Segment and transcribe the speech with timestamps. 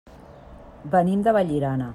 [0.95, 1.89] Venim de Vallirana.